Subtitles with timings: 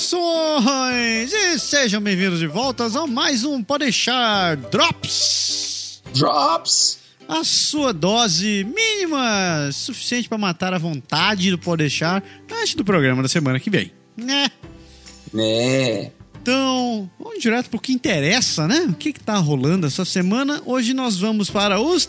[0.00, 1.32] Saudações!
[1.32, 6.02] E sejam bem-vindos de volta a mais um Podeixar Drops!
[6.14, 6.98] Drops!
[7.28, 13.28] A sua dose mínima suficiente para matar a vontade do Podeixar antes do programa da
[13.28, 13.92] semana que vem.
[14.16, 14.50] Né?
[15.34, 16.10] Né?
[16.40, 18.86] Então, vamos direto pro que interessa, né?
[18.88, 20.62] O que, que tá rolando essa semana?
[20.64, 22.08] Hoje nós vamos para os.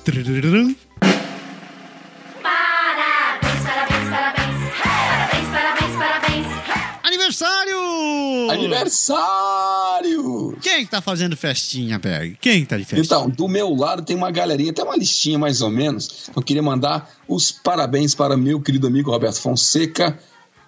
[7.31, 8.52] Aniversário!
[8.52, 10.58] Aniversário!
[10.62, 12.38] Quem que tá fazendo festinha, Berg?
[12.41, 13.05] Quem que tá de festinha?
[13.05, 16.30] Então, do meu lado tem uma galerinha, tem uma listinha mais ou menos.
[16.36, 20.20] Eu queria mandar os parabéns para meu querido amigo Roberto Fonseca,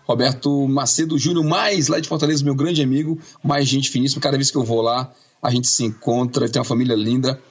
[0.05, 4.21] Roberto Macedo Júnior, mais lá de Fortaleza, meu grande amigo, mais gente finíssima.
[4.21, 7.41] Cada vez que eu vou lá, a gente se encontra, tem uma família linda.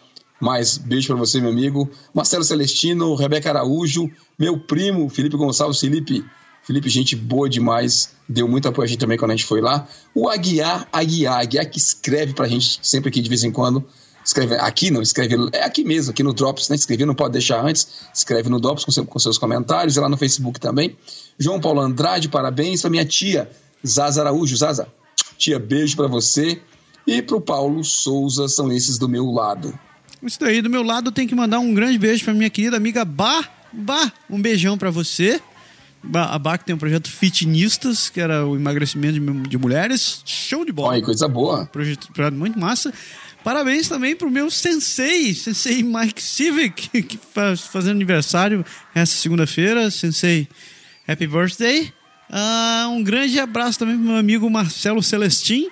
[0.41, 1.91] Mais beijo para você, meu amigo.
[2.15, 5.78] Marcelo Celestino, Rebeca Araújo, meu primo Felipe Gonçalves.
[5.78, 6.25] Felipe,
[6.65, 8.11] Felipe, gente boa demais.
[8.29, 9.87] Deu muito apoio a gente também quando a gente foi lá.
[10.15, 13.85] O Aguiar, Aguiar, Aguiar que escreve pra gente sempre aqui de vez em quando.
[14.25, 15.35] Escreve aqui, não, escreve.
[15.53, 16.77] É aqui mesmo, aqui no Drops, né?
[16.77, 18.07] Escrever não pode deixar antes.
[18.15, 20.97] Escreve no Drops com, seu- com seus comentários e lá no Facebook também.
[21.37, 23.51] João Paulo Andrade, parabéns pra minha tia,
[23.85, 24.57] Zaza Araújo.
[24.57, 24.87] Zaza,
[25.37, 26.63] tia, beijo pra você.
[27.05, 29.77] E pro Paulo Souza, são esses do meu lado.
[30.23, 33.05] Isso daí, do meu lado, tenho que mandar um grande beijo pra minha querida amiga
[33.05, 33.43] Bá.
[33.73, 35.41] Bá, um beijão pra você.
[36.14, 40.22] A que tem um projeto Fitnistas, que era o emagrecimento de, de mulheres.
[40.25, 40.94] Show de bola.
[40.94, 41.67] Olha, coisa boa.
[41.67, 42.92] Projeto, projeto muito massa.
[43.44, 49.91] Parabéns também pro meu sensei, sensei Mike Civic, que faz fazendo aniversário essa segunda-feira.
[49.91, 50.48] Sensei,
[51.06, 51.92] happy birthday.
[52.31, 55.69] Ah, um grande abraço também pro meu amigo Marcelo Celestin.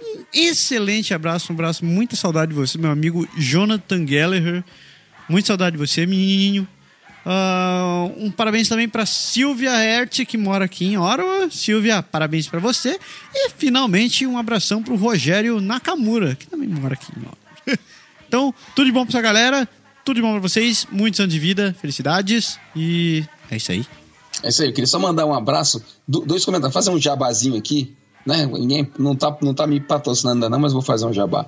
[0.00, 4.64] Um excelente abraço, um abraço, muita saudade de você, meu amigo Jonathan Gallagher.
[5.28, 6.66] Muita saudade de você, menininho.
[7.30, 11.50] Ah, um parabéns também para Silvia Hert, que mora aqui em Ottawa.
[11.50, 12.98] Silvia, parabéns para você.
[13.34, 17.36] E finalmente um abração pro Rogério Nakamura, que também mora aqui em Ottawa.
[18.26, 19.68] então, tudo de bom pra essa galera.
[20.06, 20.86] Tudo de bom pra vocês.
[20.90, 22.58] Muitos anos de vida, felicidades.
[22.74, 23.84] E é isso aí.
[24.42, 27.58] É isso aí, eu queria só mandar um abraço, do- dois comentários, fazer um jabazinho
[27.58, 28.46] aqui, né?
[28.46, 31.44] Ninguém não tá, não tá me patrocinando ainda não, mas vou fazer um jabá.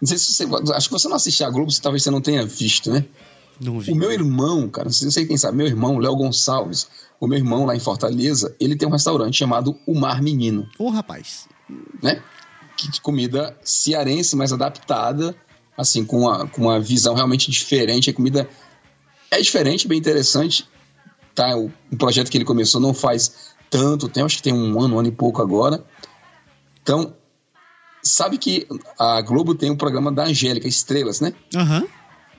[0.00, 2.44] Não sei se você, acho que você não assistiu a Globo, talvez você não tenha
[2.44, 3.04] visto, né?
[3.60, 3.92] Não vi.
[3.92, 6.88] O meu irmão, cara, não sei quem sabe, meu irmão, Léo Gonçalves,
[7.20, 10.88] o meu irmão lá em Fortaleza, ele tem um restaurante chamado O Mar Menino, Ô,
[10.90, 11.48] rapaz.
[12.02, 12.22] né?
[12.76, 15.34] Que de comida cearense, mais adaptada,
[15.76, 18.10] assim, com uma, com uma visão realmente diferente.
[18.10, 18.48] A comida
[19.30, 20.68] é diferente, bem interessante.
[21.34, 21.56] Tá?
[21.56, 24.96] O, o projeto que ele começou não faz tanto tempo, acho que tem um ano,
[24.96, 25.84] um ano e pouco agora.
[26.82, 27.14] Então,
[28.02, 28.66] sabe que
[28.98, 31.32] a Globo tem um programa da Angélica, Estrelas, né?
[31.54, 31.86] Aham,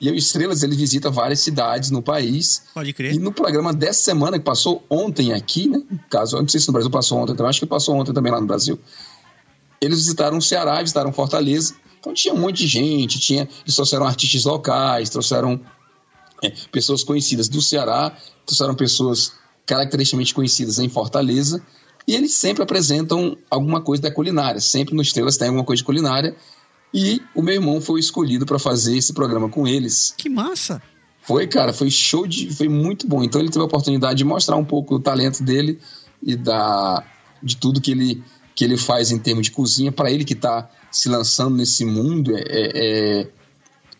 [0.00, 2.62] E o Estrelas ele visita várias cidades no país.
[2.74, 3.18] pode E crer.
[3.18, 5.82] no programa dessa semana, que passou ontem aqui, né?
[6.10, 8.30] Caso, eu não sei se no Brasil passou ontem também, acho que passou ontem também
[8.30, 8.78] lá no Brasil.
[9.80, 11.74] Eles visitaram o Ceará, visitaram Fortaleza.
[11.98, 15.60] Então tinha um monte de gente, tinha, eles trouxeram artistas locais, trouxeram
[16.42, 19.32] é, pessoas conhecidas do Ceará, trouxeram pessoas
[19.64, 21.62] caracteristicamente conhecidas em Fortaleza.
[22.06, 24.60] E eles sempre apresentam alguma coisa da culinária.
[24.60, 26.36] Sempre no Estrelas tem alguma coisa de culinária.
[26.94, 30.14] E o meu irmão foi escolhido para fazer esse programa com eles.
[30.16, 30.80] Que massa.
[31.22, 32.54] Foi, cara, foi show de.
[32.54, 33.22] Foi muito bom.
[33.22, 35.78] Então ele teve a oportunidade de mostrar um pouco do talento dele
[36.22, 37.04] e da,
[37.42, 38.22] de tudo que ele,
[38.54, 39.90] que ele faz em termos de cozinha.
[39.92, 43.28] Para ele que está se lançando nesse mundo, é, é, é-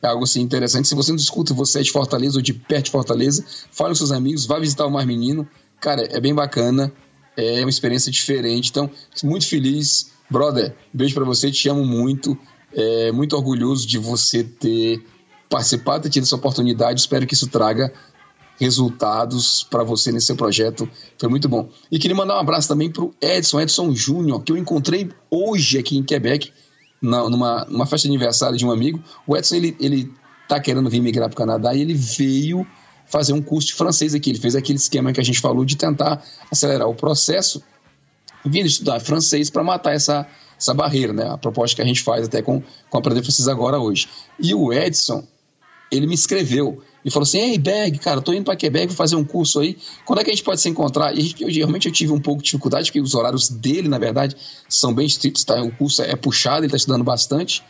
[0.03, 0.87] é algo assim interessante.
[0.87, 3.97] Se você não escuta, você é de Fortaleza ou de perto de Fortaleza, fale com
[3.97, 5.49] seus amigos, vá visitar o Mar Menino.
[5.81, 6.93] Cara, é bem bacana,
[7.37, 8.71] é uma experiência diferente.
[8.71, 8.89] Então,
[9.25, 10.13] muito feliz.
[10.31, 12.39] Brother, beijo para você, te amo muito.
[12.73, 15.03] É, muito orgulhoso de você ter
[15.49, 17.01] participado, ter tido essa oportunidade.
[17.01, 17.93] Espero que isso traga
[18.59, 20.89] resultados para você nesse seu projeto.
[21.19, 21.69] Foi muito bom.
[21.91, 25.97] E queria mandar um abraço também pro Edson, Edson Júnior, que eu encontrei hoje aqui
[25.97, 26.53] em Quebec,
[27.01, 29.03] na- numa, numa festa de aniversário de um amigo.
[29.27, 30.13] O Edson, ele, ele
[30.49, 32.67] tá querendo vir migrar pro Canadá e ele veio
[33.07, 34.31] fazer um curso de francês aqui.
[34.31, 37.63] Ele fez aquele esquema que a gente falou de tentar acelerar o processo,
[38.45, 40.27] vindo estudar francês para matar essa,
[40.59, 41.29] essa barreira, né?
[41.29, 44.09] A proposta que a gente faz até com, com Aprender Francês Agora hoje.
[44.39, 45.27] E o Edson,
[45.91, 49.17] ele me escreveu e falou assim: Ei, Berg, cara, tô indo para Quebec, vou fazer
[49.17, 49.77] um curso aí.
[50.05, 51.17] Quando é que a gente pode se encontrar?
[51.17, 53.99] E gente- eu, realmente eu tive um pouco de dificuldade, porque os horários dele, na
[53.99, 54.37] verdade,
[54.69, 55.63] são bem estritos, tá?
[55.63, 57.63] O curso é puxado, ele está estudando bastante.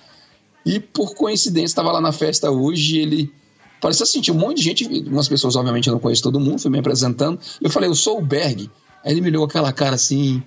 [0.64, 3.32] E por coincidência, estava lá na festa hoje e ele.
[3.80, 6.58] Parecia assim, tinha um monte de gente, umas pessoas, obviamente, eu não conheço todo mundo,
[6.58, 7.38] fui me apresentando.
[7.60, 8.70] Eu falei, eu sou o Berg.
[9.04, 10.42] Aí ele me olhou aquela cara assim,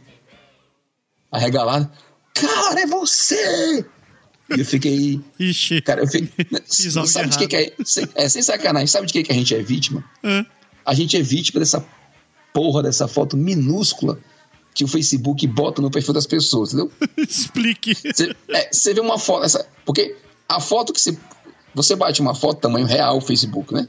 [1.31, 1.89] arregalada.
[2.33, 3.85] Cara, é você!
[4.55, 5.21] E eu fiquei.
[5.39, 5.81] Ixi.
[5.81, 6.29] Cara, eu fiquei.
[6.95, 8.27] Algo sabe de que, que é, sem- é?
[8.29, 10.03] Sem sacanagem, sabe de que, que a gente é vítima?
[10.23, 10.45] Hã?
[10.85, 11.85] A gente é vítima dessa
[12.53, 14.19] porra dessa foto minúscula
[14.73, 16.91] que o Facebook bota no perfil das pessoas, entendeu?
[17.17, 17.93] Explique.
[17.93, 20.15] Você, é, vê uma foto, essa, porque
[20.47, 21.17] a foto que você.
[21.75, 23.87] Você bate uma foto tamanho real Facebook, né?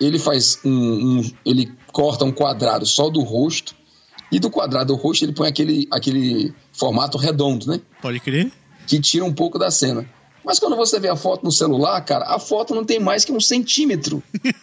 [0.00, 3.76] Ele faz um, um- Ele corta um quadrado só do rosto,
[4.30, 7.80] e do quadrado do rosto ele põe aquele, aquele formato redondo, né?
[8.02, 8.50] Pode crer?
[8.86, 10.08] Que tira um pouco da cena.
[10.42, 13.32] Mas quando você vê a foto no celular, cara, a foto não tem mais que
[13.32, 14.22] um centímetro.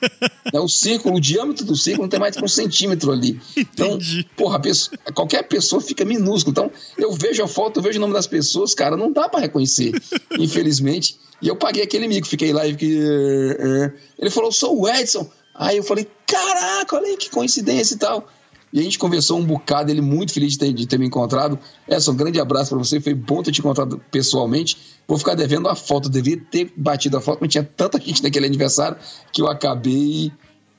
[0.54, 3.38] É o círculo, o diâmetro do círculo não tem mais que um centímetro ali.
[3.56, 4.26] Então, Entendi.
[4.36, 6.52] porra, pessoa- qualquer pessoa fica minúsculo.
[6.54, 9.42] Então, eu vejo a foto, eu vejo o nome das pessoas, cara, não dá pra
[9.42, 9.92] reconhecer,
[10.40, 11.18] infelizmente.
[11.42, 12.98] E eu paguei aquele mico, fiquei lá e fiquei.
[12.98, 13.94] "Eh, eh".
[14.20, 15.30] Ele falou, sou o Edson.
[15.54, 18.28] Aí eu falei, caraca, olha aí que coincidência e tal.
[18.72, 21.58] E a gente conversou um bocado, ele muito feliz de ter, de ter me encontrado.
[21.88, 24.78] Edson, um grande abraço pra você, foi bom ter te encontrado pessoalmente.
[25.08, 28.22] Vou ficar devendo a foto, eu devia ter batido a foto, mas tinha tanta gente
[28.22, 28.98] naquele aniversário
[29.32, 30.32] que eu acabei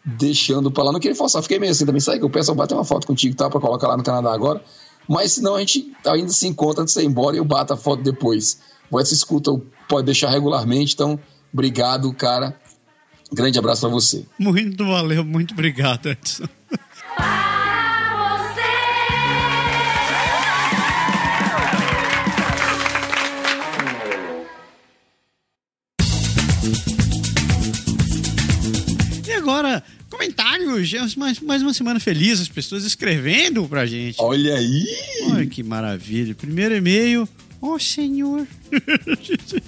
[0.05, 0.93] deixando pra lá.
[0.93, 2.00] Não queria forçar, fiquei meio assim também.
[2.00, 4.02] Sabe que eu peço, eu bater uma foto contigo e tal, pra colocar lá no
[4.02, 4.62] Canadá agora.
[5.08, 7.73] Mas senão a gente ainda se encontra antes de você ir embora e eu bato
[7.73, 8.61] a foto depois.
[8.91, 9.50] O Edson escuta,
[9.88, 11.19] pode deixar regularmente, então
[11.52, 12.55] obrigado, cara.
[13.32, 14.25] Grande abraço pra você.
[14.38, 16.44] Muito valeu, muito obrigado, Edson.
[31.16, 34.16] Mais, mais uma semana feliz, as pessoas escrevendo pra gente.
[34.19, 34.84] Olha aí!
[35.32, 36.34] Olha que maravilha.
[36.34, 37.28] Primeiro e-mail.
[37.60, 38.46] Oh, senhor.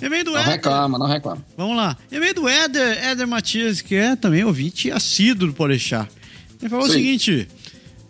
[0.00, 0.52] e-mail do Não Éder.
[0.52, 1.44] reclama, não reclama.
[1.56, 1.96] Vamos lá.
[2.10, 6.08] E-mail do Éder, Éder Matias, que é também ouvinte assíduo do Podeixar.
[6.60, 6.94] Ele falou o Sim.
[6.94, 7.48] seguinte: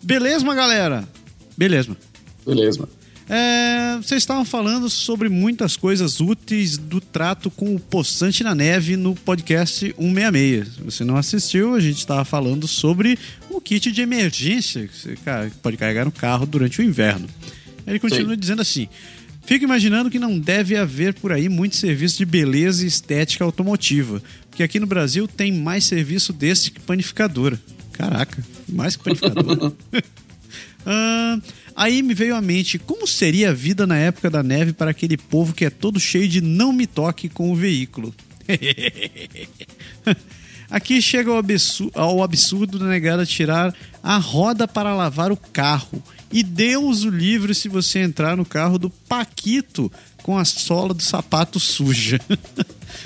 [0.01, 1.07] Beleza, galera?
[1.57, 1.95] Beleza.
[2.45, 2.87] Beleza.
[3.29, 8.97] É, vocês estavam falando sobre muitas coisas úteis do trato com o poçante na neve
[8.97, 10.67] no podcast 166.
[10.67, 13.17] Se você não assistiu, a gente estava falando sobre
[13.49, 15.15] o kit de emergência que você
[15.61, 17.27] pode carregar no carro durante o inverno.
[17.87, 18.39] Ele continua Sim.
[18.39, 18.89] dizendo assim:
[19.45, 24.21] Fico imaginando que não deve haver por aí muito serviço de beleza e estética automotiva,
[24.49, 27.59] porque aqui no Brasil tem mais serviço desse que panificadora.
[27.93, 29.73] Caraca, mais que panificadora.
[30.85, 31.39] Ah,
[31.75, 35.17] aí me veio à mente como seria a vida na época da neve para aquele
[35.17, 38.13] povo que é todo cheio de não me toque com o veículo.
[40.69, 46.01] Aqui chega ao absurdo, ao absurdo da negada tirar a roda para lavar o carro.
[46.31, 49.91] E Deus o livre se você entrar no carro do Paquito
[50.23, 52.19] com a sola do sapato suja.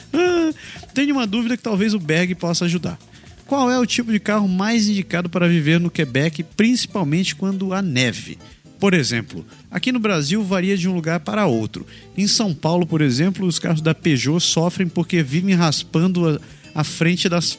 [0.93, 2.97] Tenho uma dúvida que talvez o Berg possa ajudar.
[3.45, 7.81] Qual é o tipo de carro mais indicado para viver no Quebec, principalmente quando há
[7.81, 8.37] neve?
[8.79, 11.85] Por exemplo, aqui no Brasil varia de um lugar para outro.
[12.15, 16.83] Em São Paulo, por exemplo, os carros da Peugeot sofrem porque vivem raspando a, a
[16.83, 17.57] frente das,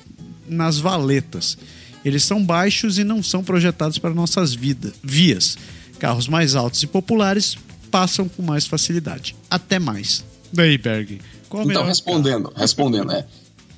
[0.48, 1.58] nas valetas.
[2.04, 5.58] Eles são baixos e não são projetados para nossas vida, vias.
[5.98, 7.56] Carros mais altos e populares
[7.90, 9.34] passam com mais facilidade.
[9.50, 10.24] Até mais.
[10.52, 11.20] Daí, Berg.
[11.48, 13.26] Qual Então, respondendo, respondendo, é.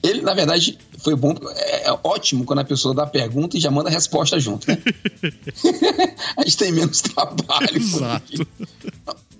[0.02, 1.34] Ele, na verdade, foi bom.
[1.54, 4.78] É, é ótimo quando a pessoa dá pergunta e já manda a resposta junto, né?
[6.36, 7.76] a gente tem menos trabalho.
[7.76, 8.46] Exato.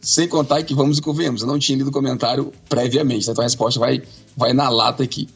[0.01, 3.33] Sem contar que vamos e convenhamos, eu não tinha lido o comentário previamente, né?
[3.33, 4.03] então a resposta vai,
[4.37, 5.29] vai na lata aqui.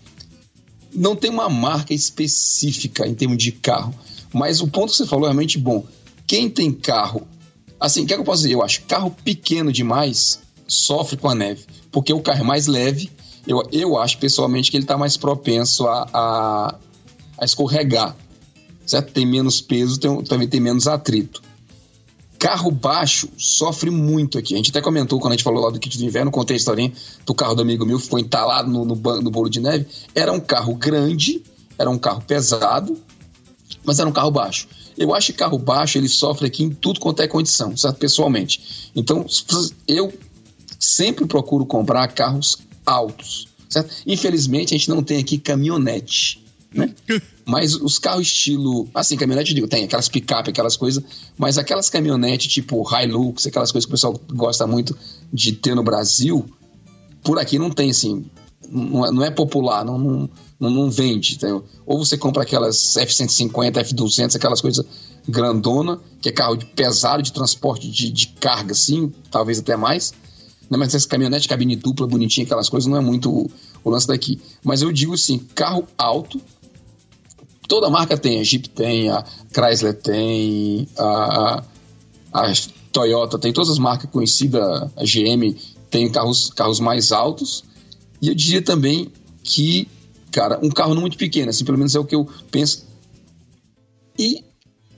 [0.93, 3.95] Não tem uma marca específica em termos de carro,
[4.33, 5.85] mas o ponto que você falou é realmente bom.
[6.26, 7.26] Quem tem carro,
[7.78, 8.54] assim, o que, é que eu posso dizer?
[8.54, 13.11] Eu acho carro pequeno demais sofre com a neve, porque o carro é mais leve.
[13.46, 16.74] Eu, eu acho pessoalmente que ele está mais propenso a, a,
[17.38, 18.16] a escorregar,
[18.86, 19.12] certo?
[19.12, 21.42] Tem menos peso, tem, também tem menos atrito.
[22.38, 24.54] Carro baixo sofre muito aqui.
[24.54, 26.58] A gente até comentou quando a gente falou lá do kit do inverno, contei a
[26.58, 26.92] historinha
[27.24, 29.86] do carro do amigo meu que ficou entalado no, no, no bolo de neve.
[30.14, 31.42] Era um carro grande,
[31.78, 32.98] era um carro pesado,
[33.84, 34.68] mas era um carro baixo.
[34.96, 37.96] Eu acho que carro baixo ele sofre aqui em tudo quanto é condição, certo?
[37.96, 38.90] Pessoalmente.
[38.94, 39.26] Então,
[39.88, 40.12] eu
[40.78, 43.95] sempre procuro comprar carros altos, certo?
[44.07, 46.95] Infelizmente, a gente não tem aqui caminhonete, né?
[47.47, 48.88] Mas os carros estilo.
[48.95, 51.05] Assim, caminhonete, eu digo, tem aquelas picape, aquelas coisas.
[51.37, 54.97] Mas aquelas caminhonetes tipo Hilux, aquelas coisas que o pessoal gosta muito
[55.31, 56.47] de ter no Brasil,
[57.23, 58.25] por aqui não tem, assim.
[58.67, 61.35] Não é, é popular, não, não, não, não vende.
[61.35, 61.64] Entendeu?
[61.85, 64.85] Ou você compra aquelas F-150, F-200, aquelas coisas
[65.29, 70.14] grandona, que é carro de- pesado de transporte de, de carga, assim, talvez até mais.
[70.71, 73.50] Né, Mas essa caminhonete, cabine dupla, bonitinha, aquelas coisas, não é muito o,
[73.83, 74.40] o lance daqui.
[74.62, 76.40] Mas eu digo assim, carro alto,
[77.68, 81.62] toda marca tem, a Jeep tem, a Chrysler tem, a,
[82.33, 82.52] a
[82.92, 84.62] Toyota tem, todas as marcas conhecidas,
[84.97, 85.56] a GM
[85.90, 87.64] tem carros, carros mais altos.
[88.21, 89.88] E eu diria também que,
[90.30, 92.87] cara, um carro não muito pequeno, assim, pelo menos é o que eu penso.
[94.18, 94.44] E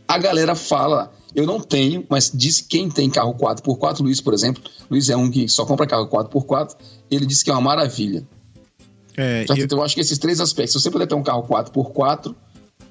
[0.07, 4.35] a galera fala, eu não tenho, mas diz que quem tem carro 4x4, Luiz, por
[4.35, 6.75] exemplo, Luiz é um que só compra carro 4x4,
[7.11, 8.27] ele disse que é uma maravilha.
[9.17, 11.43] É, Então, eu- eu acho que esses três aspectos, se você puder ter um carro
[11.45, 12.35] 4x4,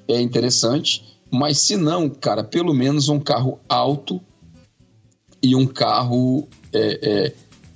[0.08, 4.22] é interessante, mas se não, cara, pelo menos um carro alto
[5.42, 7.34] e um carro é, é,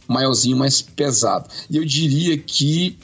[0.07, 1.47] maiorzinho, mais pesado.
[1.69, 2.97] E eu diria que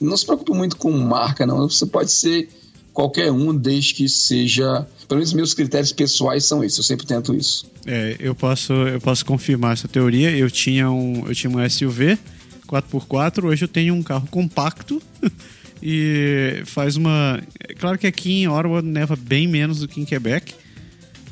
[0.00, 1.68] não se preocupe muito com marca, não.
[1.68, 2.48] Você pode ser
[2.96, 4.86] qualquer um, desde que seja.
[5.06, 7.66] Pelo menos meus critérios pessoais são esses, eu sempre tento isso.
[7.86, 10.30] É, eu posso, eu posso confirmar essa teoria.
[10.30, 12.18] Eu tinha um, eu tinha um SUV
[12.66, 15.00] 4x4, hoje eu tenho um carro compacto
[15.82, 17.40] e faz uma.
[17.68, 20.54] é Claro que aqui em Ottawa neva bem menos do que em Quebec,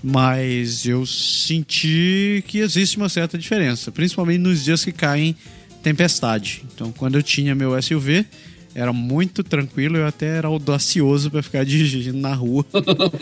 [0.03, 5.35] mas eu senti que existe uma certa diferença, principalmente nos dias que caem
[5.83, 6.63] tempestade.
[6.75, 8.27] Então, quando eu tinha meu SUV,
[8.75, 12.65] era muito tranquilo, eu até era audacioso para ficar dirigindo na rua.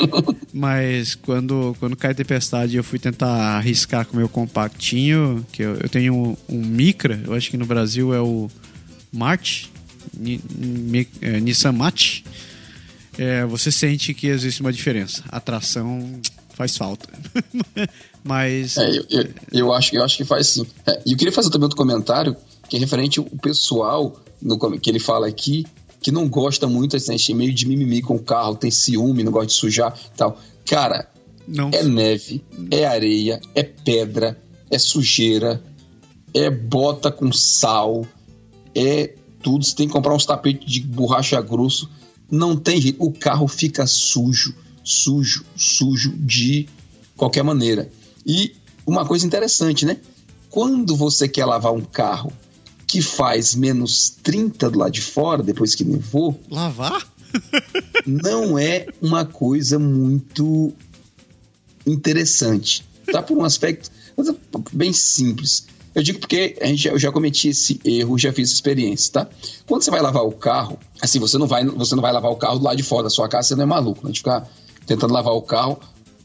[0.52, 5.74] Mas quando, quando cai tempestade eu fui tentar arriscar com o meu compactinho, que eu,
[5.76, 8.50] eu tenho um, um Micra, eu acho que no Brasil é o
[9.12, 9.66] Mart,
[10.18, 12.24] Ni- Mi- é, Nissan Mate.
[13.18, 15.22] É, você sente que existe uma diferença.
[15.28, 16.18] A tração
[16.54, 17.08] faz falta.
[18.24, 20.66] Mas É, eu, eu, eu acho, eu acho que faz sim.
[20.86, 22.36] É, e eu queria fazer também outro comentário,
[22.72, 25.66] que é referente ao pessoal no, que ele fala aqui,
[26.00, 29.30] que não gosta muito, assim, tem meio de mimimi com o carro, tem ciúme, não
[29.30, 30.40] gosta de sujar tal.
[30.64, 31.06] Cara,
[31.46, 35.62] não é neve, é areia, é pedra, é sujeira,
[36.32, 38.06] é bota com sal,
[38.74, 39.66] é tudo.
[39.66, 41.90] Você tem que comprar uns tapetes de borracha grosso.
[42.30, 43.04] Não tem jeito.
[43.04, 46.66] O carro fica sujo, sujo, sujo de
[47.18, 47.90] qualquer maneira.
[48.24, 48.54] E
[48.86, 49.98] uma coisa interessante, né?
[50.48, 52.32] Quando você quer lavar um carro
[52.92, 57.10] que faz menos 30 do lado de fora, depois que nevou, lavar?
[58.06, 60.74] não é uma coisa muito
[61.86, 62.84] interessante.
[63.10, 64.36] Tá por um aspecto coisa
[64.72, 65.66] bem simples.
[65.94, 69.12] Eu digo porque a gente, já- eu já cometi esse erro, já fiz essa experiência,
[69.12, 69.28] tá?
[69.66, 72.36] Quando você vai lavar o carro, assim, você não vai, você não vai lavar o
[72.36, 74.12] carro do lado de fora da sua casa, você não é maluco, né?
[74.12, 74.46] De ficar
[74.86, 75.80] tentando lavar o carro.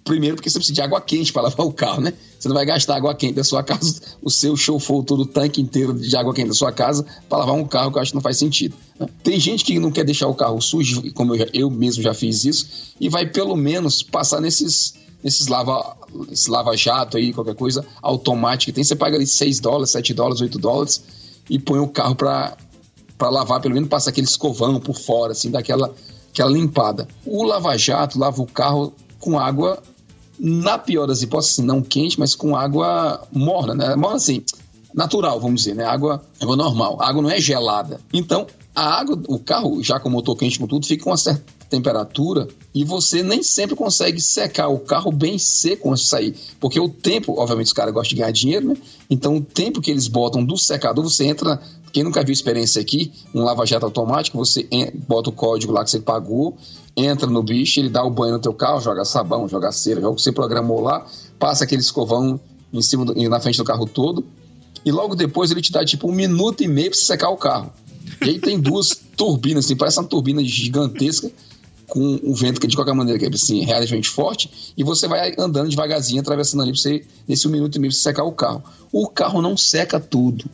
[0.07, 2.13] Primeiro porque você precisa de água quente para lavar o carro, né?
[2.39, 5.61] Você não vai gastar água quente da sua casa, o seu for todo o tanque
[5.61, 8.15] inteiro de água quente da sua casa para lavar um carro que eu acho que
[8.15, 8.73] não faz sentido.
[8.97, 9.07] né?
[9.21, 12.45] Tem gente que não quer deixar o carro sujo, como eu, eu mesmo já fiz
[12.45, 12.67] isso,
[13.01, 15.97] e vai pelo menos passar nesses nesses lava,
[16.31, 20.57] esse lava-jato aí, qualquer coisa automática tem, você paga ali 6 dólares, 7 dólares, 8
[20.59, 21.03] dólares
[21.49, 22.55] e põe o carro para
[23.17, 25.93] para lavar, pelo menos passar aquele escovão por fora, assim, daquela
[26.29, 27.07] aquela limpada.
[27.25, 29.81] O lava-jato lava o carro com água,
[30.39, 33.95] na pior das hipóteses, assim, não quente, mas com água morna, né?
[33.95, 34.43] Morna assim,
[34.93, 35.83] natural, vamos dizer, né?
[35.83, 36.97] Água, água normal.
[37.01, 37.99] A água não é gelada.
[38.13, 41.17] Então, a água, o carro, já com o motor quente com tudo, fica com uma
[41.17, 46.35] certa temperatura e você nem sempre consegue secar o carro bem seco antes de sair.
[46.59, 48.77] Porque o tempo, obviamente, os caras gostam de ganhar dinheiro, né?
[49.09, 51.61] Então, o tempo que eles botam do secador, você entra.
[51.93, 54.67] Quem nunca viu experiência aqui, um lava-jato automático, você
[55.07, 56.55] bota o código lá que você pagou,
[56.95, 60.13] entra no bicho, ele dá o banho no teu carro, joga sabão, joga cera, joga
[60.13, 61.07] o que você programou lá,
[61.39, 62.39] passa aquele escovão
[62.73, 64.23] em cima do- na frente do carro todo,
[64.85, 67.71] e logo depois ele te dá tipo um minuto e meio você secar o carro.
[68.21, 71.31] E aí tem duas turbinas, assim, parece uma turbina gigantesca,
[71.89, 75.33] com um vento que de qualquer maneira que é assim, relativamente forte, e você vai
[75.37, 78.63] andando devagarzinho, atravessando ali você, nesse um minuto e meio você secar o carro.
[78.91, 80.45] O carro não seca tudo.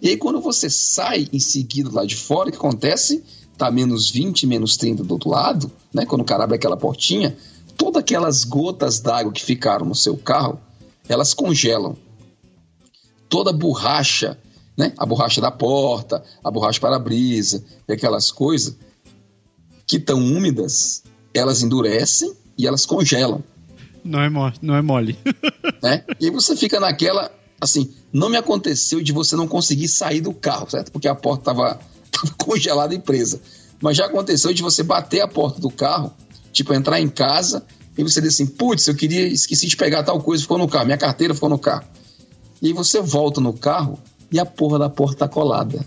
[0.00, 3.24] E aí quando você sai em seguida lá de fora, o que acontece?
[3.56, 6.04] Tá menos 20, menos 30 do outro lado, né?
[6.04, 7.34] Quando o cara abre aquela portinha,
[7.76, 10.60] todas aquelas gotas d'água que ficaram no seu carro,
[11.08, 11.96] elas congelam.
[13.30, 14.38] Toda a borracha,
[14.76, 14.92] né?
[14.98, 18.76] A borracha da porta, a borracha para-brisa, e aquelas coisas
[19.86, 21.02] que estão úmidas,
[21.32, 23.44] elas endurecem e elas congelam,
[24.04, 25.18] Não é, mo não é mole.
[25.82, 26.04] né?
[26.20, 30.32] E aí você fica naquela, assim, não me aconteceu de você não conseguir sair do
[30.32, 30.90] carro, certo?
[30.90, 31.80] Porque a porta estava
[32.36, 33.40] congelada e presa.
[33.80, 36.12] Mas já aconteceu de você bater a porta do carro,
[36.52, 37.64] tipo, entrar em casa
[37.96, 40.86] e você diz assim, putz, eu queria, esqueci de pegar tal coisa, ficou no carro,
[40.86, 41.84] minha carteira ficou no carro.
[42.60, 43.98] E aí você volta no carro
[44.30, 45.84] e a porra da porta tá colada.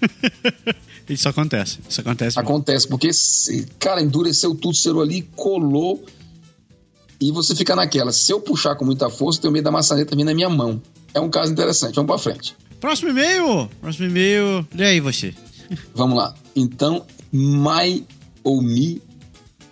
[1.08, 1.78] Isso acontece.
[1.88, 2.36] Isso acontece.
[2.36, 2.48] muito.
[2.48, 6.04] Acontece, porque, se- cara, endureceu tudo, cerou ali, colou.
[7.20, 8.12] E você fica naquela.
[8.12, 10.80] Se eu puxar com muita força, eu tenho medo da maçaneta vir na minha mão.
[11.12, 11.94] É um caso interessante.
[11.94, 12.56] Vamos pra frente.
[12.80, 13.68] Próximo e-mail.
[13.80, 14.66] Próximo e-mail.
[14.74, 15.32] E aí, você?
[15.94, 16.34] Vamos lá.
[16.56, 18.04] Então, Mai
[18.42, 19.00] ou Mi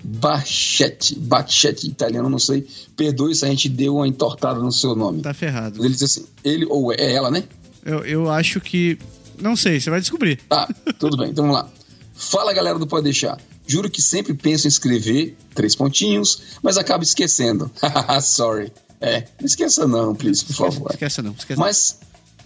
[0.05, 1.15] Bachetti.
[1.19, 2.67] Bachetti, italiano, não sei.
[2.97, 5.23] Perdoe se a gente deu uma entortada no seu nome.
[5.23, 5.85] Tá ferrado.
[5.85, 7.45] Ele diz assim, ele ou é ela, né?
[7.85, 8.99] Eu, eu acho que.
[9.43, 10.37] Não sei, você vai descobrir.
[10.49, 10.69] Tá,
[10.99, 11.69] tudo bem, então vamos lá.
[12.15, 13.39] Fala galera do Pode Deixar.
[13.67, 17.71] Juro que sempre penso em escrever três pontinhos, mas acabo esquecendo.
[18.23, 18.73] Sorry.
[19.01, 20.91] É, não esqueça não, please, por favor.
[20.93, 21.99] Esqueça não, esqueça Mas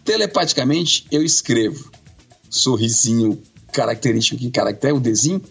[0.04, 1.90] telepaticamente eu escrevo.
[2.48, 5.42] Sorrisinho característico que caractere o desenho.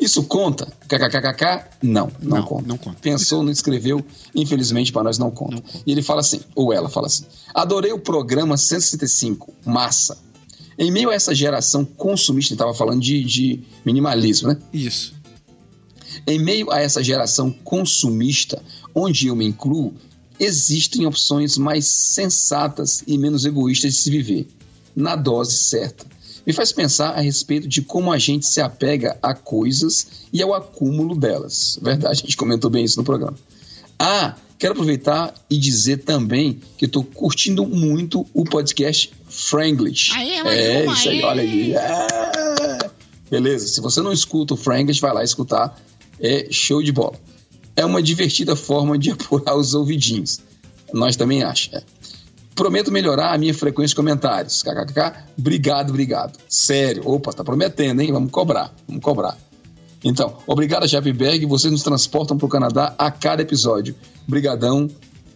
[0.00, 0.66] Isso conta?
[0.88, 1.64] KKKKK?
[1.82, 2.68] Não, não, Não, conta.
[2.68, 2.98] não conta.
[3.00, 5.56] Pensou, não escreveu, infelizmente para nós não conta.
[5.56, 5.82] Não conta.
[5.86, 7.24] E ele fala assim, ou ela fala assim:
[7.54, 10.16] Adorei o programa 165, massa.
[10.78, 14.58] Em meio a essa geração consumista, estava falando de, de minimalismo, né?
[14.72, 15.12] Isso.
[16.26, 18.62] Em meio a essa geração consumista,
[18.94, 19.94] onde eu me incluo,
[20.38, 24.46] existem opções mais sensatas e menos egoístas de se viver,
[24.94, 26.06] na dose certa.
[26.46, 30.54] Me faz pensar a respeito de como a gente se apega a coisas e ao
[30.54, 31.78] acúmulo delas.
[31.82, 33.36] Verdade, a gente comentou bem isso no programa.
[33.98, 40.12] Ah, quero aproveitar e dizer também que estou curtindo muito o podcast Franglish.
[40.14, 41.24] Aê, mais é uma, isso aí, aê.
[41.24, 41.74] olha aí.
[41.74, 42.90] É.
[43.30, 45.78] Beleza, se você não escuta o Franglish, vai lá escutar.
[46.20, 47.14] É show de bola.
[47.76, 50.40] É uma divertida forma de apurar os ouvidinhos.
[50.92, 51.78] Nós também achamos.
[51.78, 51.84] é.
[52.54, 54.64] Prometo melhorar a minha frequência de comentários.
[54.64, 56.36] KKK, obrigado, obrigado.
[56.48, 58.10] Sério, opa, tá prometendo, hein?
[58.10, 59.38] Vamos cobrar, vamos cobrar.
[60.02, 61.46] Então, obrigado, Japberg.
[61.46, 63.94] Vocês nos transportam para o Canadá a cada episódio.
[64.26, 64.88] Brigadão,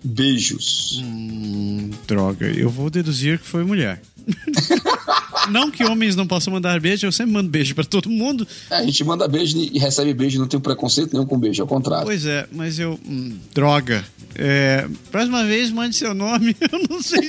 [0.05, 1.01] beijos.
[1.05, 4.01] Hum, droga, eu vou deduzir que foi mulher.
[5.51, 8.47] não que homens não possam mandar beijo, eu sempre mando beijo pra todo mundo.
[8.71, 11.69] É, A gente manda beijo e recebe beijo, não tem preconceito nenhum com beijo, ao
[11.69, 12.05] contrário.
[12.07, 12.99] Pois é, mas eu.
[13.07, 14.05] hum, droga.
[14.35, 16.57] É, próxima vez, mande seu nome.
[16.73, 17.29] Eu não sei.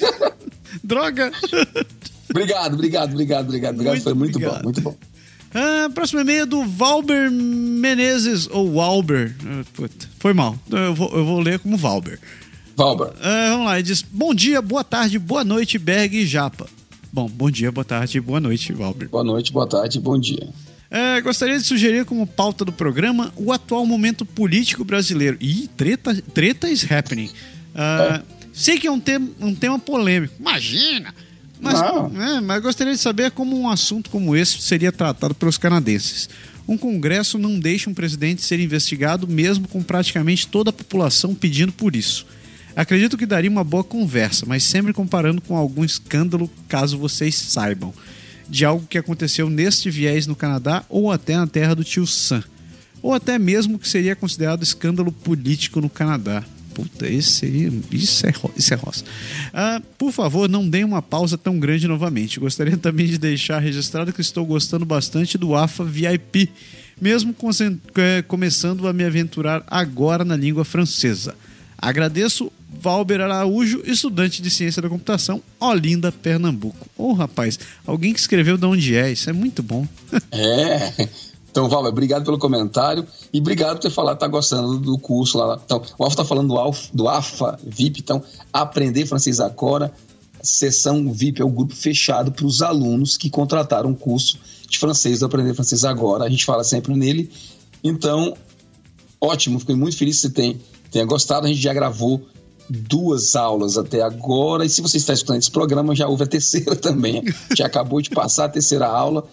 [0.84, 1.32] droga.
[2.30, 4.02] Obrigado, obrigado, obrigado, obrigado, obrigado.
[4.02, 4.58] Foi muito obrigado.
[4.60, 4.96] bom, muito bom.
[5.54, 9.36] Ah, próximo e-mail é do Valber Menezes, ou Walber.
[9.46, 10.58] Ah, puta, foi mal.
[10.72, 12.20] Eu vou, eu vou ler como Valber.
[12.76, 16.68] Valber, Ah, vamos lá, ele diz: Bom dia, boa tarde, boa noite, Berg e Japa.
[17.12, 19.08] Bom, bom dia, boa tarde, boa noite, Valber.
[19.10, 20.50] boa noite, boa tarde, bom dia.
[20.90, 25.38] É, gostaria de sugerir como pauta do programa o atual momento político brasileiro.
[25.40, 27.30] Ih, treta, treta is happening.
[27.76, 30.36] Ah, Sei que é um, tema um tema polêmico.
[30.40, 31.14] Imagina!
[31.60, 36.30] Mas, é, mas gostaria de saber como um assunto como esse seria tratado pelos canadenses.
[36.68, 41.72] Um congresso não deixa um presidente ser investigado, mesmo com praticamente toda a população pedindo
[41.72, 42.26] por isso.
[42.76, 47.94] Acredito que daria uma boa conversa, mas sempre comparando com algum escândalo, caso vocês saibam,
[48.50, 52.44] de algo que aconteceu neste viés no Canadá ou até na terra do tio Sam.
[53.02, 56.44] Ou até mesmo que seria considerado escândalo político no Canadá.
[56.74, 57.46] Puta, esse.
[57.92, 59.04] Isso é, isso é roça.
[59.54, 62.40] Ah, por favor, não deem uma pausa tão grande novamente.
[62.40, 66.50] Gostaria também de deixar registrado que estou gostando bastante do AFA VIP,
[67.00, 67.36] mesmo
[67.98, 71.36] eh, começando a me aventurar agora na língua francesa.
[71.78, 72.52] Agradeço,
[72.84, 76.86] Valber Araújo, estudante de ciência da computação, Olinda, Pernambuco.
[76.98, 79.88] Ô, rapaz, alguém que escreveu de onde é, isso é muito bom.
[80.34, 81.08] É.
[81.50, 85.62] Então, Valber, obrigado pelo comentário e obrigado por ter falado tá gostando do curso lá.
[85.64, 89.94] Então, o Alfa tá falando do, Alfa, do AFA VIP, então, Aprender Francês Agora,
[90.42, 95.20] sessão VIP é o grupo fechado para os alunos que contrataram um curso de francês
[95.20, 96.26] do Aprender Francês Agora.
[96.26, 97.32] A gente fala sempre nele.
[97.84, 98.36] Então,
[99.22, 100.60] ótimo, fiquei muito feliz que você tem,
[100.92, 101.46] tenha gostado.
[101.46, 102.28] A gente já gravou
[102.70, 104.66] duas aulas até agora.
[104.66, 107.24] E se você está escutando esse programa, já houve a terceira também.
[107.56, 109.28] Já acabou de passar a terceira aula.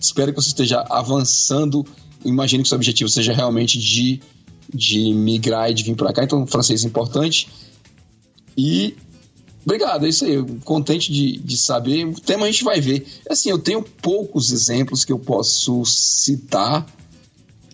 [0.00, 1.84] Espero que você esteja avançando.
[2.24, 4.20] Imagino que seu objetivo seja realmente de,
[4.72, 6.24] de migrar e de vir para cá.
[6.24, 7.48] Então, francês é importante.
[8.56, 8.96] E
[9.64, 10.42] obrigado, é isso aí.
[10.64, 12.04] Contente de, de saber.
[12.06, 13.06] O tema a gente vai ver.
[13.28, 16.86] Assim, eu tenho poucos exemplos que eu posso citar.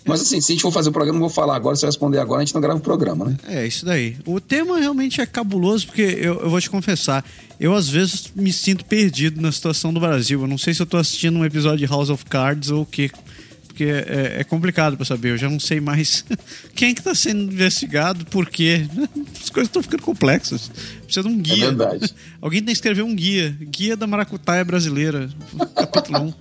[0.05, 1.77] Mas assim, se a gente for fazer o programa, eu vou falar agora.
[1.77, 3.37] Se eu responder agora, a gente não grava o programa, né?
[3.47, 4.17] É, isso daí.
[4.25, 7.25] O tema realmente é cabuloso, porque eu, eu vou te confessar,
[7.59, 10.41] eu às vezes me sinto perdido na situação do Brasil.
[10.41, 12.87] Eu não sei se eu tô assistindo um episódio de House of Cards ou o
[12.87, 13.11] quê.
[13.67, 15.31] Porque é, é complicado pra saber.
[15.31, 16.25] Eu já não sei mais
[16.75, 18.87] quem é que tá sendo investigado, por quê.
[19.41, 20.71] As coisas estão ficando complexas.
[21.05, 21.67] Precisa de um guia.
[21.67, 22.15] É verdade.
[22.41, 23.57] Alguém tem que escrever um guia.
[23.61, 25.29] Guia da Maracutaia Brasileira.
[25.75, 26.35] Capítulo 1.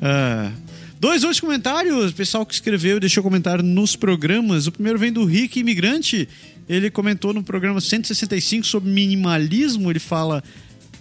[0.00, 0.52] Ah,
[1.00, 2.12] dois outros comentários.
[2.12, 4.66] Pessoal que escreveu e deixou comentário nos programas.
[4.66, 6.28] O primeiro vem do Rick Imigrante.
[6.68, 9.90] Ele comentou no programa 165 sobre minimalismo.
[9.90, 10.42] Ele fala.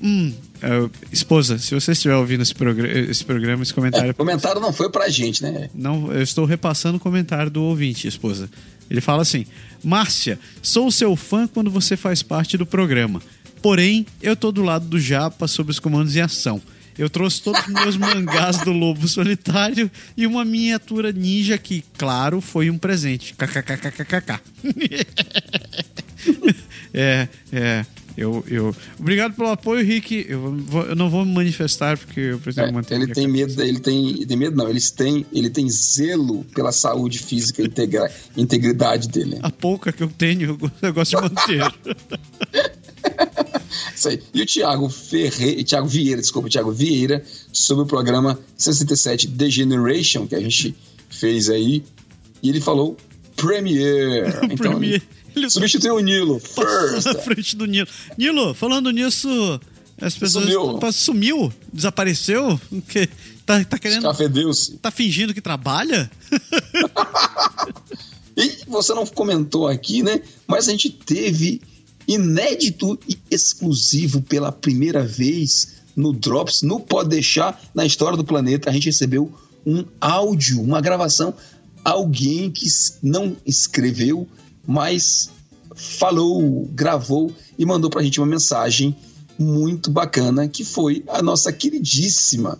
[0.02, 0.32] Hum,
[0.62, 4.10] é, esposa, se você estiver ouvindo esse, programa, esse programa, esse comentário.
[4.10, 5.70] É, o comentário não foi pra gente, né?
[5.74, 8.50] Não, eu estou repassando o comentário do ouvinte, esposa.
[8.90, 9.46] Ele fala assim:
[9.84, 13.22] Márcia, sou seu fã quando você faz parte do programa.
[13.62, 16.62] Porém, eu tô do lado do Japa sobre os comandos em ação.
[16.98, 22.42] Eu trouxe todos os meus mangás do Lobo Solitário e uma miniatura ninja que, claro,
[22.42, 23.34] foi um presente.
[23.36, 24.40] KKKKKK.
[26.94, 27.86] é, é.
[28.18, 28.76] Eu, eu...
[28.98, 30.26] Obrigado pelo apoio, Rick.
[30.28, 32.96] Eu, vou- eu não vou me manifestar porque eu preciso É, manter.
[32.96, 33.48] ele tem cabeça.
[33.58, 37.66] medo, ele tem, tem medo não, eles têm, ele tem zelo pela saúde física e
[37.68, 39.38] integra, integridade dele.
[39.44, 41.72] A pouca que eu tenho, eu gosto de manter.
[43.98, 44.22] Isso aí.
[44.32, 50.28] E o Thiago Ferreira, Thiago Vieira, desculpa, Thiago Vieira, sobre o programa 67 The Generation,
[50.28, 50.76] que a gente
[51.10, 51.84] fez aí,
[52.44, 52.96] e ele falou
[53.36, 54.28] Premiere.
[54.52, 55.02] Então, Premiere.
[55.36, 56.40] Ele substituiu o Nilo.
[56.42, 57.06] First.
[57.06, 57.88] na frente do Nilo.
[58.18, 59.60] Nilo, falando nisso,
[60.00, 60.46] as pessoas.
[60.46, 60.92] Sumiu.
[60.92, 61.54] Sumiu?
[61.74, 62.60] Desapareceu?
[62.72, 63.10] O quê?
[63.48, 64.04] Tá, tá querendo.
[64.04, 64.74] Cafedeus.
[64.80, 66.10] Tá fingindo que trabalha?
[68.40, 70.22] E você não comentou aqui, né?
[70.46, 71.60] Mas a gente teve
[72.08, 78.70] inédito e exclusivo pela primeira vez no Drops, no Pode Deixar, na história do planeta.
[78.70, 79.32] A gente recebeu
[79.66, 81.34] um áudio, uma gravação.
[81.84, 82.68] Alguém que
[83.02, 84.28] não escreveu,
[84.66, 85.30] mas
[85.76, 88.96] falou, gravou e mandou pra gente uma mensagem
[89.38, 92.60] muito bacana, que foi a nossa queridíssima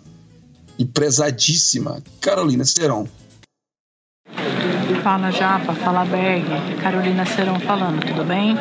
[0.78, 3.08] e prezadíssima Carolina Seron.
[5.02, 6.44] Fala Japa, fala Berg,
[6.80, 8.56] Carolina Serão falando, tudo bem?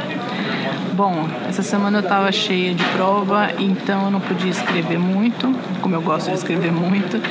[0.98, 5.94] Bom, essa semana eu tava cheia de prova, então eu não podia escrever muito, como
[5.94, 7.22] eu gosto de escrever muito.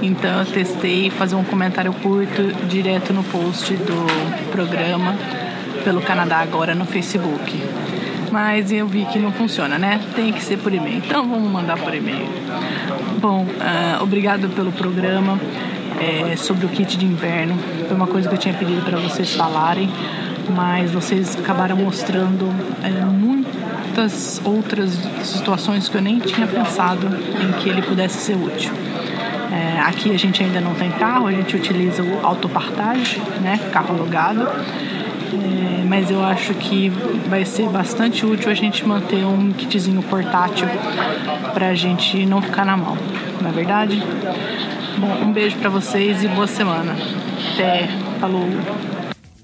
[0.00, 4.06] Então eu testei fazer um comentário curto direto no post do
[4.52, 5.16] programa
[5.82, 7.60] pelo Canadá Agora no Facebook.
[8.30, 10.00] Mas eu vi que não funciona, né?
[10.14, 10.98] Tem que ser por e-mail.
[10.98, 12.28] Então vamos mandar por e-mail.
[13.18, 15.36] Bom, ah, obrigado pelo programa
[16.00, 17.58] é, sobre o kit de inverno.
[17.88, 19.90] Foi uma coisa que eu tinha pedido para vocês falarem,
[20.54, 22.48] mas vocês acabaram mostrando
[22.82, 28.72] é, muitas outras situações que eu nem tinha pensado em que ele pudesse ser útil.
[29.52, 33.94] É, aqui a gente ainda não tem carro, a gente utiliza o autopartage, né, carro
[33.94, 34.42] alugado.
[34.42, 36.88] É, mas eu acho que
[37.28, 40.68] vai ser bastante útil a gente manter um kitzinho portátil
[41.52, 42.96] para a gente não ficar na mão,
[43.40, 44.02] não é verdade?
[44.98, 46.96] Bom, um beijo para vocês e boa semana.
[47.52, 48.48] Até, falou.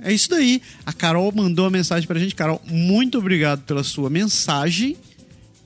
[0.03, 0.61] É isso daí.
[0.85, 2.35] A Carol mandou a mensagem pra gente.
[2.35, 4.97] Carol, muito obrigado pela sua mensagem.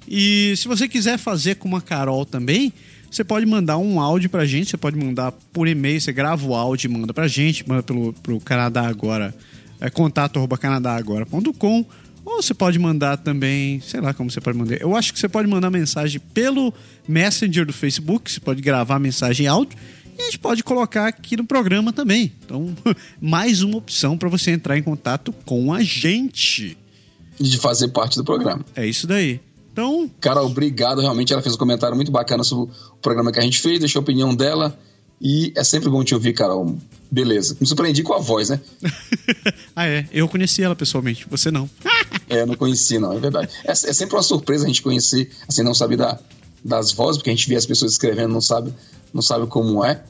[0.06, 2.72] E se você quiser fazer como a Carol também,
[3.10, 4.70] você pode mandar um áudio pra gente.
[4.70, 6.00] Você pode mandar por e-mail.
[6.00, 7.66] Você grava o áudio e manda pra gente.
[7.68, 9.34] Manda pelo pro Canadá Agora.
[9.80, 11.84] É, contato arroba canadagora.com
[12.26, 14.80] ou você pode mandar também, sei lá como você pode mandar.
[14.80, 16.74] Eu acho que você pode mandar mensagem pelo
[17.06, 19.78] Messenger do Facebook, você pode gravar mensagem em áudio
[20.16, 22.32] e a gente pode colocar aqui no programa também.
[22.44, 22.74] Então,
[23.20, 26.76] mais uma opção para você entrar em contato com a gente.
[27.38, 28.64] E de fazer parte do programa.
[28.74, 29.40] É isso daí.
[29.72, 31.02] Então, Carol, obrigado.
[31.02, 34.00] Realmente ela fez um comentário muito bacana sobre o programa que a gente fez, deixou
[34.00, 34.76] a opinião dela.
[35.20, 36.78] E é sempre bom te ouvir, Carol.
[37.10, 37.56] Beleza.
[37.60, 38.60] Me surpreendi com a voz, né?
[39.76, 41.68] ah é, eu conheci ela pessoalmente, você não.
[42.28, 43.50] É, eu não conheci, não, é verdade.
[43.64, 46.18] É, é sempre uma surpresa a gente conhecer, assim, não saber da,
[46.66, 48.72] das vozes, porque a gente vê as pessoas escrevendo, não sabe,
[49.12, 50.02] não sabe como é.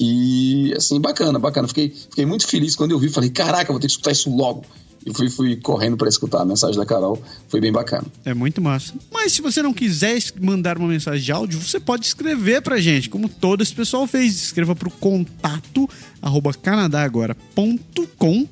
[0.00, 1.66] E, assim, bacana, bacana.
[1.66, 4.64] Fiquei, fiquei muito feliz quando eu vi, falei, caraca, vou ter que escutar isso logo.
[5.04, 8.06] E fui, fui correndo para escutar a mensagem da Carol, foi bem bacana.
[8.24, 8.94] É muito massa.
[9.10, 13.08] Mas se você não quiser mandar uma mensagem de áudio, você pode escrever pra gente,
[13.08, 14.34] como todo esse pessoal fez.
[14.34, 15.88] Escreva pro contato
[16.20, 18.48] arroba canadagora.com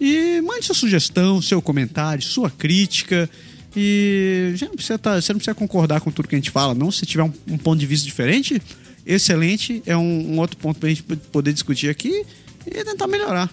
[0.00, 3.28] e mande sua sugestão, seu comentário, sua crítica.
[3.76, 6.74] E já não precisa tá- você não precisa concordar com tudo que a gente fala,
[6.74, 6.90] não.
[6.90, 8.60] Se tiver um, um ponto de vista diferente,
[9.06, 9.82] excelente.
[9.86, 12.24] É um, um outro ponto pra gente poder discutir aqui
[12.66, 13.50] e tentar melhorar.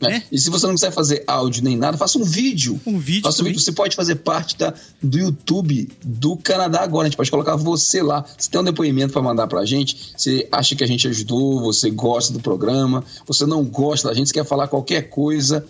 [0.00, 0.16] né?
[0.16, 0.22] É.
[0.32, 2.80] E se você não quiser fazer áudio nem nada, faça um vídeo.
[2.86, 3.60] Um vídeo Faça um vídeo.
[3.60, 7.06] Você pode fazer parte da, do YouTube do Canadá agora.
[7.06, 8.24] A gente pode colocar você lá.
[8.38, 10.12] Você tem um depoimento para mandar pra gente.
[10.16, 14.28] Você acha que a gente ajudou, você gosta do programa, você não gosta da gente,
[14.28, 15.66] você quer falar qualquer coisa.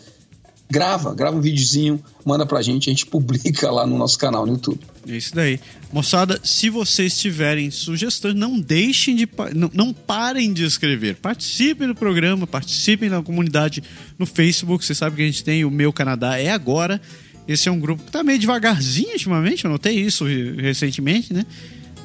[0.70, 4.52] Grava, grava um videozinho, manda pra gente, a gente publica lá no nosso canal no
[4.52, 4.78] YouTube.
[5.08, 5.58] É isso daí.
[5.92, 9.28] Moçada, se vocês tiverem sugestões, não deixem de.
[9.54, 11.16] Não, não parem de escrever.
[11.16, 13.82] Participem do programa, participem da comunidade
[14.16, 14.84] no Facebook.
[14.84, 17.00] Você sabe que a gente tem o Meu Canadá é Agora.
[17.48, 21.44] Esse é um grupo que tá meio devagarzinho ultimamente, eu notei isso re- recentemente, né?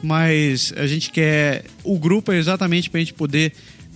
[0.01, 1.65] Mas a gente quer.
[1.83, 3.53] O grupo é exatamente pra gente poder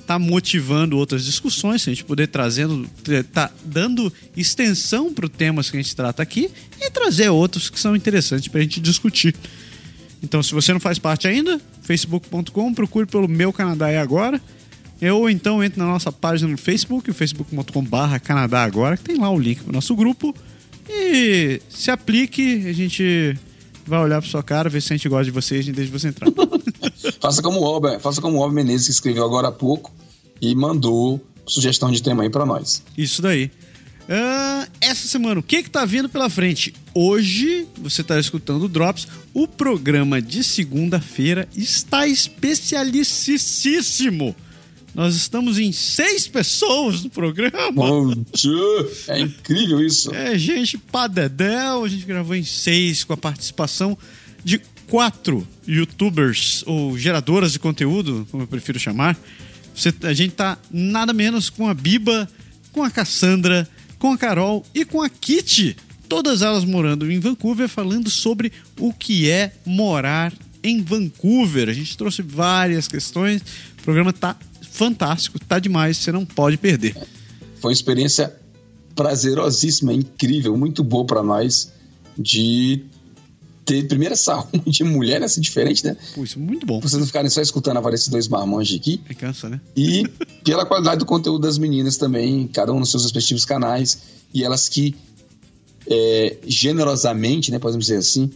[0.09, 2.89] tá motivando outras discussões, a gente poder trazendo,
[3.31, 6.49] tá dando extensão para os temas que a gente trata aqui
[6.81, 9.35] e trazer outros que são interessantes para a gente discutir.
[10.23, 14.41] Então, se você não faz parte ainda, facebook.com, procure pelo Meu Canadá é Agora.
[15.13, 19.39] Ou então entre na nossa página no Facebook, facebook.com.br Canadá Agora, que tem lá o
[19.39, 20.35] link para o nosso grupo.
[20.89, 23.37] E se aplique, a gente
[23.85, 25.75] vai olhar para sua cara, ver se a gente gosta de você e a gente
[25.75, 26.29] deixa você entrar.
[27.19, 29.91] faça como o Albert, faça como o Albert Menezes, que escreveu agora há pouco
[30.41, 32.81] e mandou sugestão de tema aí pra nós.
[32.97, 33.51] Isso daí.
[34.11, 36.73] Ah, essa semana, o que que tá vindo pela frente?
[36.95, 44.35] Hoje, você tá escutando o Drops, o programa de segunda-feira está especialicíssimo.
[44.95, 47.71] Nós estamos em seis pessoas no programa.
[47.71, 48.89] Bom dia.
[49.09, 50.11] É incrível isso.
[50.13, 53.95] É gente padedel, a gente gravou em seis com a participação
[54.43, 54.59] de
[54.89, 59.17] quatro youtubers ou geradoras de conteúdo, como eu prefiro chamar.
[59.75, 62.27] Você- a gente tá nada menos com a Biba,
[62.71, 65.77] com a Cassandra, com a Carol e com a Kitty.
[66.07, 71.69] Todas elas morando em Vancouver, falando sobre o que é morar em Vancouver.
[71.69, 73.41] A gente trouxe várias questões.
[73.79, 74.35] O programa tá
[74.71, 76.95] fantástico, tá demais, você não pode perder.
[77.61, 78.33] Foi uma experiência
[78.95, 81.71] prazerosíssima, incrível, muito boa pra nós
[82.17, 82.81] de
[83.69, 85.95] ter primeiro essa de mulher, essa diferente, né?
[86.15, 86.79] Pô, isso é muito bom.
[86.79, 88.99] Vocês não ficarem só escutando a desses dois marmanjos aqui.
[89.07, 89.61] É cansa, né?
[89.77, 90.07] E
[90.43, 93.99] pela qualidade do conteúdo das meninas também, cada um nos seus respectivos canais,
[94.33, 94.95] e elas que
[95.87, 98.31] é, generosamente, né, podemos dizer assim,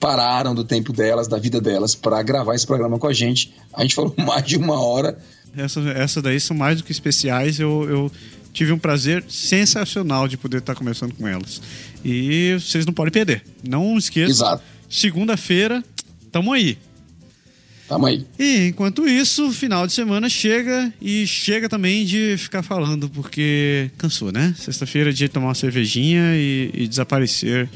[0.00, 3.54] pararam do tempo delas, da vida delas, para gravar esse programa com a gente.
[3.72, 5.16] A gente falou mais de uma hora.
[5.56, 7.60] Essa, essa daí são mais do que especiais.
[7.60, 8.12] Eu, eu
[8.52, 11.60] tive um prazer sensacional de poder estar conversando com elas.
[12.04, 13.44] E vocês não podem perder.
[13.66, 14.60] Não esqueçam.
[14.88, 15.82] Segunda-feira,
[16.30, 16.78] tamo aí.
[17.88, 18.26] Tamo aí.
[18.38, 24.32] E enquanto isso, final de semana chega e chega também de ficar falando, porque cansou,
[24.32, 24.54] né?
[24.58, 27.68] Sexta-feira é dia de tomar uma cervejinha e, e desaparecer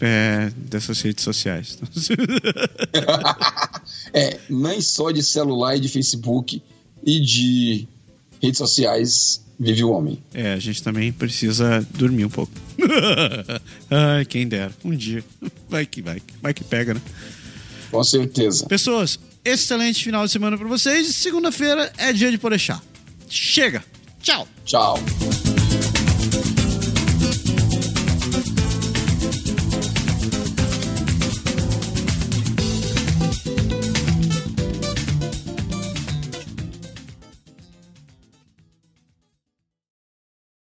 [0.00, 1.78] é, dessas redes sociais.
[4.16, 6.62] É, nem só de celular e de Facebook
[7.04, 7.88] e de
[8.44, 10.18] redes sociais vive o homem.
[10.32, 12.52] É, a gente também precisa dormir um pouco.
[13.90, 14.72] Ai, quem dera.
[14.84, 15.24] Um dia.
[15.68, 16.22] Vai que vai.
[16.40, 17.00] Vai que pega, né?
[17.90, 18.66] Com certeza.
[18.66, 21.14] Pessoas, excelente final de semana pra vocês.
[21.16, 22.80] Segunda-feira é dia de Porechá.
[23.28, 23.82] Chega.
[24.22, 24.46] Tchau.
[24.64, 24.98] Tchau.